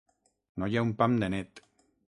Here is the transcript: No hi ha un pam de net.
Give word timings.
No 0.63 0.69
hi 0.71 0.79
ha 0.79 0.83
un 0.87 0.95
pam 1.03 1.21
de 1.25 1.31
net. 1.37 1.65